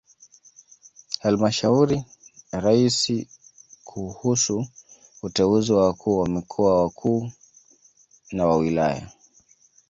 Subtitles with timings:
[1.21, 1.97] Humshauri
[2.63, 3.27] Raisi
[3.83, 4.65] kuhusu
[5.23, 7.31] uteuzi wa wakuu wa mikoa wakuu
[8.31, 9.11] na wa wilaya